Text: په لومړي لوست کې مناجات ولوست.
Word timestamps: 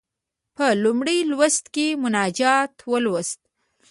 په 0.55 0.65
لومړي 0.83 1.17
لوست 1.31 1.65
کې 1.75 1.87
مناجات 2.03 2.73
ولوست. 2.91 3.41